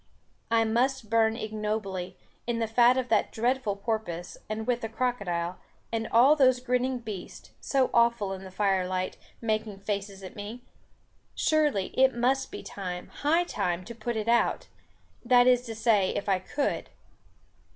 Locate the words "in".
2.47-2.57, 8.33-8.43